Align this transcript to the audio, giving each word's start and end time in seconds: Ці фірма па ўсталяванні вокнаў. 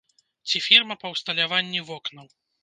Ці 0.47 0.61
фірма 0.67 0.97
па 1.03 1.11
ўсталяванні 1.17 1.85
вокнаў. 1.91 2.27